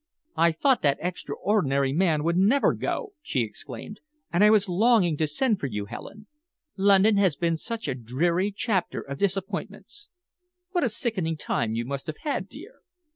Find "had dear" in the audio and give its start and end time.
12.23-12.79